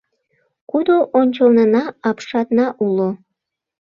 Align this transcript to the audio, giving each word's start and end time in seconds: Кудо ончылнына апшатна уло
Кудо 0.69 0.95
ончылнына 1.19 1.83
апшатна 2.09 2.67
уло 2.85 3.09